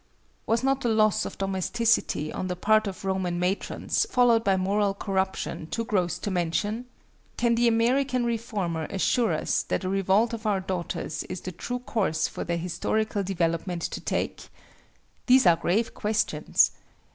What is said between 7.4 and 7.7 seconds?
the